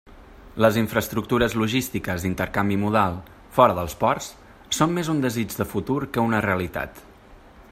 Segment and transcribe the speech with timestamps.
[0.63, 3.19] Les infraestructures logístiques d'intercanvi modal,
[3.57, 4.31] fora dels ports,
[4.79, 7.05] són més un desig de futur que una realitat.